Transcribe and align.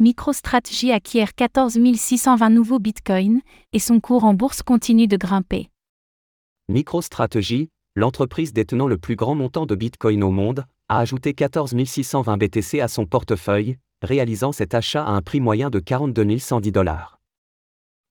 MicroStrategy 0.00 0.92
acquiert 0.92 1.34
14 1.34 1.76
620 1.96 2.50
nouveaux 2.50 2.78
bitcoins, 2.78 3.40
et 3.72 3.80
son 3.80 3.98
cours 3.98 4.22
en 4.22 4.32
bourse 4.32 4.62
continue 4.62 5.08
de 5.08 5.16
grimper. 5.16 5.70
MicroStrategy, 6.68 7.70
l'entreprise 7.96 8.52
détenant 8.52 8.86
le 8.86 8.96
plus 8.96 9.16
grand 9.16 9.34
montant 9.34 9.66
de 9.66 9.74
bitcoin 9.74 10.22
au 10.22 10.30
monde, 10.30 10.64
a 10.88 11.00
ajouté 11.00 11.34
14 11.34 11.74
620 11.84 12.36
BTC 12.36 12.80
à 12.80 12.86
son 12.86 13.06
portefeuille, 13.06 13.76
réalisant 14.00 14.52
cet 14.52 14.74
achat 14.74 15.04
à 15.04 15.10
un 15.10 15.20
prix 15.20 15.40
moyen 15.40 15.68
de 15.68 15.80
42 15.80 16.38
110 16.38 16.70
dollars. 16.70 17.18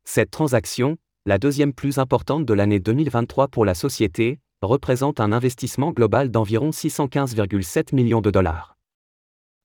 Cette 0.04 0.32
transaction, 0.32 0.98
la 1.26 1.38
deuxième 1.38 1.72
plus 1.72 2.00
importante 2.00 2.46
de 2.46 2.54
l'année 2.54 2.82
2023 2.82 3.48
pour 3.48 3.64
la 3.64 3.74
société, 3.74 4.40
représente 4.62 5.22
un 5.22 5.32
investissement 5.32 5.92
global 5.92 6.32
d'environ 6.32 6.72
615,7 6.72 7.96
millions 7.96 8.22
de 8.22 8.32
dollars. 8.32 8.77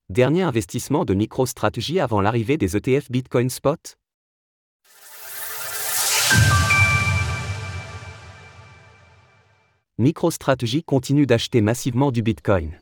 Dernier 0.09 0.41
investissement 0.41 1.05
de 1.05 1.13
MicroStrategy 1.13 2.01
avant 2.01 2.19
l'arrivée 2.19 2.57
des 2.57 2.75
ETF 2.75 3.09
Bitcoin 3.09 3.49
Spot 3.49 3.97
MicroStrategy 9.97 10.83
continue 10.83 11.25
d'acheter 11.25 11.61
massivement 11.61 12.11
du 12.11 12.21
Bitcoin. 12.21 12.81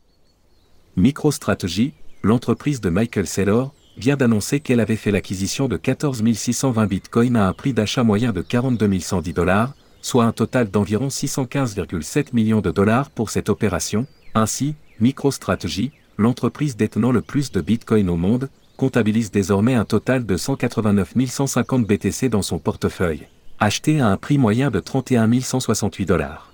MicroStrategy, 0.97 1.93
l'entreprise 2.23 2.81
de 2.81 2.89
Michael 2.89 3.27
Saylor, 3.27 3.71
vient 3.97 4.17
d'annoncer 4.17 4.59
qu'elle 4.59 4.79
avait 4.79 4.95
fait 4.95 5.11
l'acquisition 5.11 5.67
de 5.67 5.77
14 5.77 6.23
620 6.33 6.87
bitcoins 6.87 7.35
à 7.35 7.47
un 7.47 7.53
prix 7.53 7.73
d'achat 7.73 8.03
moyen 8.03 8.33
de 8.33 8.41
42 8.41 8.99
110 8.99 9.33
dollars, 9.33 9.75
soit 10.01 10.25
un 10.25 10.31
total 10.31 10.71
d'environ 10.71 11.09
615,7 11.09 12.33
millions 12.33 12.61
de 12.61 12.71
dollars 12.71 13.11
pour 13.11 13.29
cette 13.29 13.49
opération. 13.49 14.07
Ainsi, 14.33 14.73
MicroStrategy, 14.99 15.91
l'entreprise 16.21 16.77
détenant 16.77 17.11
le 17.11 17.21
plus 17.21 17.51
de 17.51 17.59
Bitcoin 17.59 18.09
au 18.09 18.15
monde, 18.15 18.49
comptabilise 18.77 19.31
désormais 19.31 19.75
un 19.75 19.85
total 19.85 20.25
de 20.25 20.37
189 20.37 21.13
150 21.27 21.85
BTC 21.85 22.29
dans 22.29 22.41
son 22.41 22.59
portefeuille, 22.59 23.27
acheté 23.59 23.99
à 23.99 24.07
un 24.07 24.17
prix 24.17 24.37
moyen 24.37 24.71
de 24.71 24.79
31 24.79 25.41
168 25.41 26.05
dollars. 26.05 26.53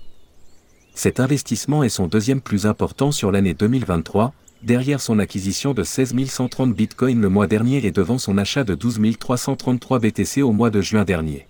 Cet 0.94 1.20
investissement 1.20 1.84
est 1.84 1.88
son 1.88 2.08
deuxième 2.08 2.40
plus 2.40 2.66
important 2.66 3.12
sur 3.12 3.30
l'année 3.30 3.54
2023, 3.54 4.32
derrière 4.62 5.00
son 5.00 5.18
acquisition 5.20 5.72
de 5.72 5.84
16 5.84 6.14
130 6.26 6.74
Bitcoin 6.74 7.20
le 7.20 7.28
mois 7.28 7.46
dernier 7.46 7.86
et 7.86 7.92
devant 7.92 8.18
son 8.18 8.36
achat 8.36 8.64
de 8.64 8.74
12 8.74 9.16
333 9.18 10.00
BTC 10.00 10.42
au 10.42 10.52
mois 10.52 10.70
de 10.70 10.80
juin 10.80 11.04
dernier. 11.04 11.46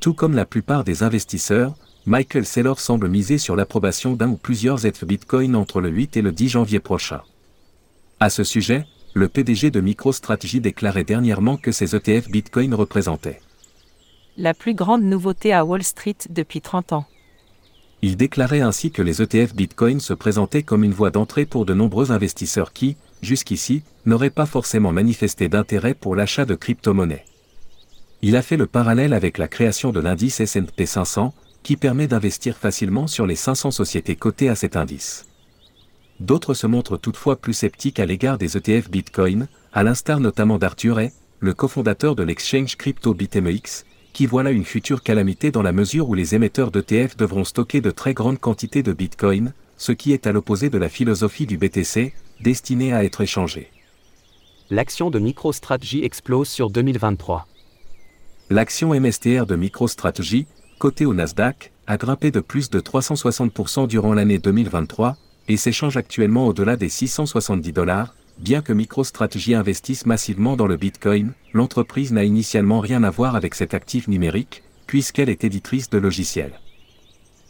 Tout 0.00 0.14
comme 0.14 0.34
la 0.34 0.44
plupart 0.44 0.84
des 0.84 1.02
investisseurs, 1.02 1.74
Michael 2.06 2.44
Saylor 2.44 2.80
semble 2.80 3.08
miser 3.08 3.38
sur 3.38 3.56
l'approbation 3.56 4.12
d'un 4.12 4.28
ou 4.28 4.36
plusieurs 4.36 4.84
ETF 4.84 5.04
Bitcoin 5.06 5.56
entre 5.56 5.80
le 5.80 5.88
8 5.88 6.18
et 6.18 6.22
le 6.22 6.32
10 6.32 6.50
janvier 6.50 6.78
prochain. 6.78 7.22
À 8.20 8.28
ce 8.28 8.44
sujet, 8.44 8.84
le 9.14 9.28
PDG 9.28 9.70
de 9.70 9.80
MicroStrategy 9.80 10.60
déclarait 10.60 11.04
dernièrement 11.04 11.56
que 11.56 11.72
ces 11.72 11.96
ETF 11.96 12.28
Bitcoin 12.28 12.74
représentaient 12.74 13.40
la 14.36 14.52
plus 14.52 14.74
grande 14.74 15.04
nouveauté 15.04 15.52
à 15.52 15.64
Wall 15.64 15.82
Street 15.82 16.16
depuis 16.28 16.60
30 16.60 16.92
ans. 16.92 17.06
Il 18.02 18.16
déclarait 18.16 18.60
ainsi 18.60 18.90
que 18.90 19.00
les 19.00 19.22
ETF 19.22 19.54
Bitcoin 19.54 20.00
se 20.00 20.12
présentaient 20.12 20.64
comme 20.64 20.84
une 20.84 20.92
voie 20.92 21.10
d'entrée 21.10 21.46
pour 21.46 21.64
de 21.64 21.72
nombreux 21.72 22.12
investisseurs 22.12 22.72
qui, 22.72 22.96
jusqu'ici, 23.22 23.82
n'auraient 24.04 24.30
pas 24.30 24.44
forcément 24.44 24.92
manifesté 24.92 25.48
d'intérêt 25.48 25.94
pour 25.94 26.16
l'achat 26.16 26.44
de 26.44 26.54
crypto-monnaies. 26.54 27.24
Il 28.20 28.36
a 28.36 28.42
fait 28.42 28.56
le 28.56 28.66
parallèle 28.66 29.12
avec 29.14 29.38
la 29.38 29.48
création 29.48 29.92
de 29.92 30.00
l'indice 30.00 30.40
S&P 30.40 30.84
500, 30.84 31.32
qui 31.64 31.76
permet 31.76 32.06
d'investir 32.06 32.56
facilement 32.56 33.08
sur 33.08 33.26
les 33.26 33.34
500 33.34 33.72
sociétés 33.72 34.14
cotées 34.14 34.50
à 34.50 34.54
cet 34.54 34.76
indice. 34.76 35.26
D'autres 36.20 36.54
se 36.54 36.68
montrent 36.68 36.98
toutefois 36.98 37.36
plus 37.36 37.54
sceptiques 37.54 37.98
à 37.98 38.06
l'égard 38.06 38.38
des 38.38 38.56
ETF 38.56 38.88
Bitcoin, 38.90 39.48
à 39.72 39.82
l'instar 39.82 40.20
notamment 40.20 40.58
d'Arthur 40.58 41.00
Hay, 41.00 41.12
le 41.40 41.54
cofondateur 41.54 42.14
de 42.14 42.22
l'exchange 42.22 42.76
crypto 42.76 43.14
BitMEX, 43.14 43.84
qui 44.12 44.26
voit 44.26 44.44
là 44.44 44.52
une 44.52 44.64
future 44.64 45.02
calamité 45.02 45.50
dans 45.50 45.62
la 45.62 45.72
mesure 45.72 46.08
où 46.08 46.14
les 46.14 46.36
émetteurs 46.36 46.70
d'ETF 46.70 47.16
devront 47.16 47.44
stocker 47.44 47.80
de 47.80 47.90
très 47.90 48.14
grandes 48.14 48.38
quantités 48.38 48.82
de 48.84 48.92
Bitcoin, 48.92 49.52
ce 49.76 49.90
qui 49.90 50.12
est 50.12 50.26
à 50.26 50.32
l'opposé 50.32 50.70
de 50.70 50.78
la 50.78 50.88
philosophie 50.88 51.46
du 51.46 51.58
BTC, 51.58 52.12
destinée 52.40 52.92
à 52.92 53.04
être 53.04 53.22
échangé. 53.22 53.70
L'action 54.70 55.10
de 55.10 55.18
MicroStrategy 55.18 56.04
explose 56.04 56.48
sur 56.48 56.70
2023. 56.70 57.46
L'action 58.50 58.94
MSTR 58.94 59.46
de 59.46 59.56
MicroStrategy, 59.56 60.46
Côté 60.78 61.06
au 61.06 61.14
Nasdaq, 61.14 61.72
a 61.86 61.96
grimpé 61.96 62.30
de 62.30 62.40
plus 62.40 62.70
de 62.70 62.80
360% 62.80 63.86
durant 63.86 64.14
l'année 64.14 64.38
2023 64.38 65.16
et 65.48 65.56
s'échange 65.56 65.96
actuellement 65.96 66.46
au-delà 66.46 66.76
des 66.76 66.88
670 66.88 67.72
dollars. 67.72 68.14
Bien 68.38 68.62
que 68.62 68.72
MicroStrategy 68.72 69.54
investisse 69.54 70.06
massivement 70.06 70.56
dans 70.56 70.66
le 70.66 70.76
Bitcoin, 70.76 71.32
l'entreprise 71.52 72.12
n'a 72.12 72.24
initialement 72.24 72.80
rien 72.80 73.04
à 73.04 73.10
voir 73.10 73.36
avec 73.36 73.54
cet 73.54 73.74
actif 73.74 74.08
numérique, 74.08 74.64
puisqu'elle 74.86 75.28
est 75.28 75.44
éditrice 75.44 75.88
de 75.90 75.98
logiciels. 75.98 76.58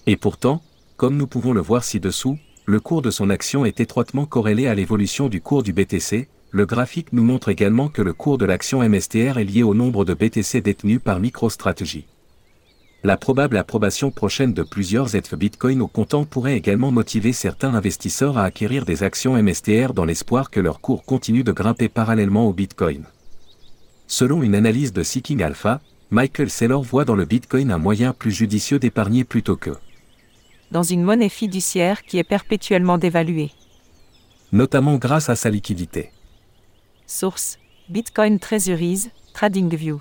Et 0.06 0.16
pourtant, 0.16 0.62
comme 0.96 1.16
nous 1.16 1.26
pouvons 1.26 1.54
le 1.54 1.62
voir 1.62 1.84
ci-dessous, 1.84 2.38
le 2.66 2.80
cours 2.80 3.02
de 3.02 3.10
son 3.10 3.30
action 3.30 3.64
est 3.64 3.80
étroitement 3.80 4.26
corrélé 4.26 4.66
à 4.66 4.74
l'évolution 4.74 5.28
du 5.28 5.40
cours 5.40 5.62
du 5.62 5.72
BTC. 5.72 6.28
Le 6.50 6.66
graphique 6.66 7.12
nous 7.12 7.24
montre 7.24 7.48
également 7.48 7.88
que 7.88 8.02
le 8.02 8.12
cours 8.12 8.38
de 8.38 8.44
l'action 8.44 8.86
MSTR 8.86 9.38
est 9.38 9.44
lié 9.44 9.62
au 9.62 9.74
nombre 9.74 10.04
de 10.04 10.14
BTC 10.14 10.60
détenus 10.60 11.00
par 11.02 11.20
MicroStrategy. 11.20 12.06
La 13.06 13.18
probable 13.18 13.58
approbation 13.58 14.10
prochaine 14.10 14.54
de 14.54 14.62
plusieurs 14.62 15.14
ETF 15.14 15.34
Bitcoin 15.34 15.82
au 15.82 15.88
comptant 15.88 16.24
pourrait 16.24 16.56
également 16.56 16.90
motiver 16.90 17.34
certains 17.34 17.74
investisseurs 17.74 18.38
à 18.38 18.44
acquérir 18.44 18.86
des 18.86 19.02
actions 19.02 19.36
MSTR 19.40 19.92
dans 19.92 20.06
l'espoir 20.06 20.48
que 20.48 20.58
leur 20.58 20.80
cours 20.80 21.04
continue 21.04 21.44
de 21.44 21.52
grimper 21.52 21.90
parallèlement 21.90 22.48
au 22.48 22.54
Bitcoin. 22.54 23.04
Selon 24.06 24.42
une 24.42 24.54
analyse 24.54 24.94
de 24.94 25.02
Seeking 25.02 25.42
Alpha, 25.42 25.82
Michael 26.10 26.48
Saylor 26.48 26.82
voit 26.82 27.04
dans 27.04 27.14
le 27.14 27.26
Bitcoin 27.26 27.70
un 27.72 27.78
moyen 27.78 28.14
plus 28.14 28.32
judicieux 28.32 28.78
d'épargner 28.78 29.24
plutôt 29.24 29.56
que 29.56 29.76
dans 30.70 30.82
une 30.82 31.02
monnaie 31.02 31.28
fiduciaire 31.28 32.04
qui 32.04 32.16
est 32.16 32.24
perpétuellement 32.24 32.96
dévaluée. 32.96 33.50
Notamment 34.50 34.96
grâce 34.96 35.28
à 35.28 35.36
sa 35.36 35.50
liquidité. 35.50 36.10
Source 37.06 37.58
Bitcoin 37.90 38.38
Treasuries, 38.38 39.10
TradingView. 39.34 40.00